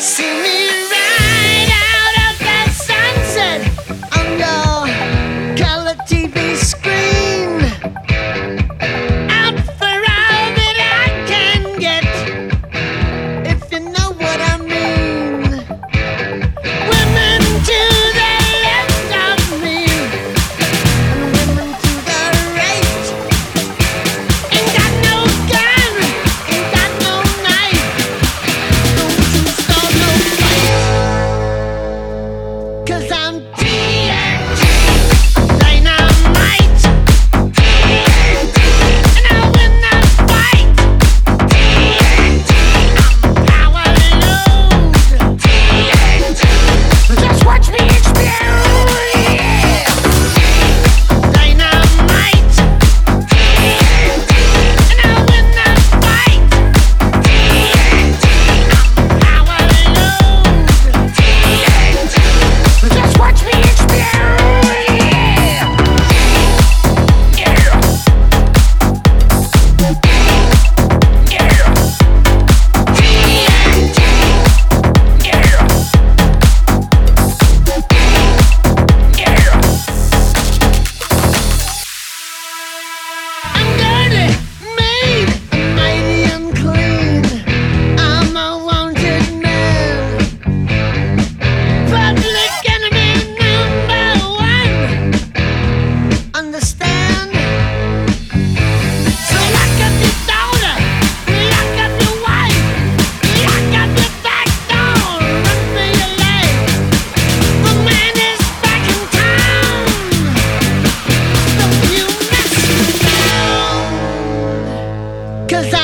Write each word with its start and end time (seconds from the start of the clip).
See 0.00 0.24
me 0.42 0.49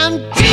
I'm 0.06 0.45